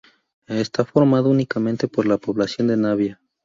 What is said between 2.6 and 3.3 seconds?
de Navia.